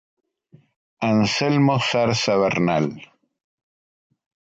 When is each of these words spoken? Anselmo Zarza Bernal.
Anselmo 1.09 1.77
Zarza 1.89 2.33
Bernal. 2.43 2.85